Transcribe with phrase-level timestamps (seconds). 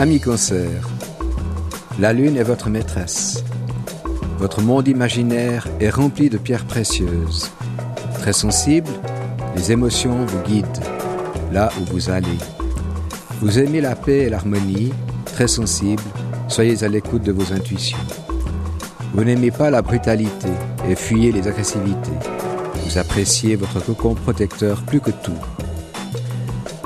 [0.00, 0.88] Ami cancer,
[1.98, 3.44] la lune est votre maîtresse.
[4.38, 7.50] Votre monde imaginaire est rempli de pierres précieuses.
[8.14, 8.88] Très sensible,
[9.54, 10.82] les émotions vous guident
[11.52, 12.38] là où vous allez.
[13.42, 14.90] Vous aimez la paix et l'harmonie,
[15.26, 16.02] très sensible,
[16.48, 17.98] soyez à l'écoute de vos intuitions.
[19.12, 20.48] Vous n'aimez pas la brutalité
[20.88, 22.18] et fuyez les agressivités.
[22.86, 25.36] Vous appréciez votre cocon protecteur plus que tout.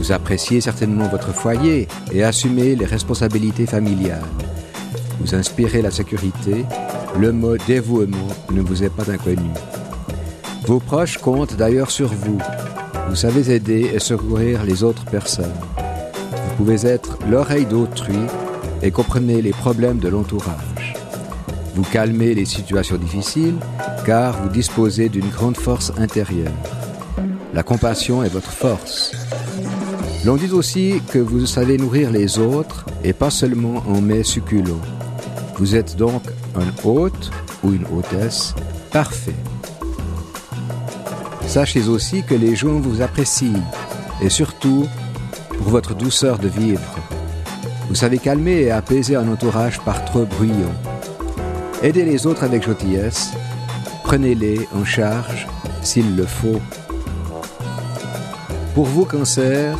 [0.00, 4.24] Vous appréciez certainement votre foyer et assumez les responsabilités familiales.
[5.20, 6.64] Vous inspirez la sécurité,
[7.18, 9.50] le mot dévouement ne vous est pas inconnu.
[10.64, 12.38] Vos proches comptent d'ailleurs sur vous.
[13.10, 15.52] Vous savez aider et secourir les autres personnes.
[15.76, 18.20] Vous pouvez être l'oreille d'autrui
[18.82, 20.94] et comprenez les problèmes de l'entourage.
[21.74, 23.58] Vous calmez les situations difficiles
[24.06, 26.54] car vous disposez d'une grande force intérieure.
[27.52, 29.12] La compassion est votre force.
[30.26, 34.82] L'on dit aussi que vous savez nourrir les autres et pas seulement en mets succulents.
[35.56, 36.22] Vous êtes donc
[36.54, 37.30] un hôte
[37.64, 38.54] ou une hôtesse
[38.92, 39.34] parfait.
[41.46, 43.64] Sachez aussi que les gens vous apprécient
[44.20, 44.86] et surtout
[45.56, 46.98] pour votre douceur de vivre.
[47.88, 50.74] Vous savez calmer et apaiser un entourage par trop bruyant.
[51.82, 53.30] Aidez les autres avec gentillesse,
[54.04, 55.48] prenez-les en charge
[55.82, 56.60] s'il le faut.
[58.74, 59.76] Pour vous, cancer,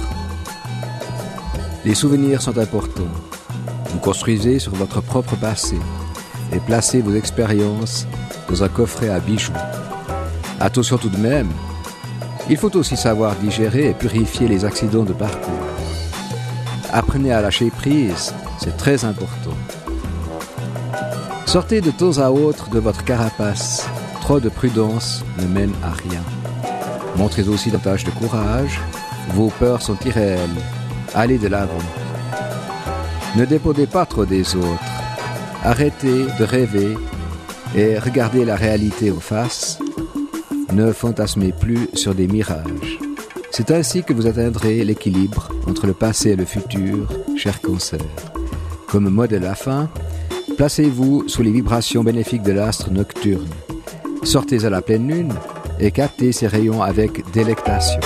[1.85, 3.03] les souvenirs sont importants.
[3.91, 5.79] Vous construisez sur votre propre passé
[6.53, 8.07] et placez vos expériences
[8.49, 9.53] dans un coffret à bijoux.
[10.61, 11.49] Attention tout de même,
[12.51, 15.55] il faut aussi savoir digérer et purifier les accidents de parcours.
[16.93, 19.57] Apprenez à lâcher prise, c'est très important.
[21.47, 23.89] Sortez de temps à autre de votre carapace.
[24.21, 26.23] Trop de prudence ne mène à rien.
[27.17, 28.81] Montrez aussi davantage de courage.
[29.35, 30.49] Vos peurs sont irréelles.
[31.15, 31.79] Allez de l'avant.
[33.37, 34.81] Ne dépendez pas trop des autres.
[35.65, 36.97] Arrêtez de rêver
[37.77, 39.79] et regardez la réalité aux faces.
[40.73, 42.99] Ne fantasmez plus sur des mirages.
[43.51, 48.01] C'est ainsi que vous atteindrez l'équilibre entre le passé et le futur, cher cancer.
[48.87, 49.89] Comme mot de la fin,
[50.57, 53.49] placez-vous sous les vibrations bénéfiques de l'astre nocturne.
[54.23, 55.35] Sortez à la pleine lune
[55.81, 58.01] et captez ses rayons avec délectation.